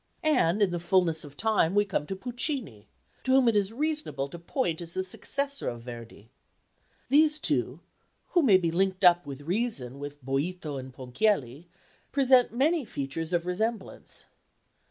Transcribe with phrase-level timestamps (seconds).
[0.23, 2.87] And in the fulness of time we come to Puccini,
[3.23, 6.31] to whom it is reasonable to point as the successor of Verdi.
[7.09, 7.81] These two,
[8.29, 11.67] who may be linked up with reason with Boïto and Ponchielli,
[12.11, 14.25] present many features of resemblance.